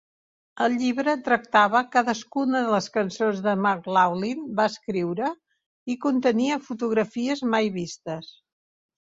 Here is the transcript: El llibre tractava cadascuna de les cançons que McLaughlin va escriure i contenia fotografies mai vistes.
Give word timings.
El 0.67 0.75
llibre 0.83 1.11
tractava 1.25 1.81
cadascuna 1.95 2.61
de 2.67 2.71
les 2.75 2.87
cançons 2.95 3.43
que 3.45 3.53
McLaughlin 3.65 4.41
va 4.61 4.67
escriure 4.73 5.31
i 5.97 5.99
contenia 6.07 6.59
fotografies 6.71 7.47
mai 7.55 7.71
vistes. 7.79 8.35